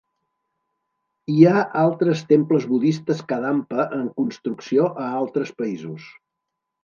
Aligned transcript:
Hi 1.33 1.43
ha 1.49 1.57
altres 1.81 2.23
temples 2.31 2.65
budistes 2.71 3.21
Kadampa 3.33 3.85
en 3.99 4.09
construcció 4.15 4.87
a 5.09 5.11
altres 5.21 5.55
països. 5.61 6.09